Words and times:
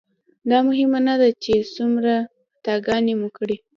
دا 0.49 0.57
مهمه 0.67 0.99
نه 1.07 1.15
ده 1.21 1.29
چې 1.43 1.53
څومره 1.75 2.13
خطاګانې 2.53 3.13
مو 3.19 3.29
کړي. 3.37 3.57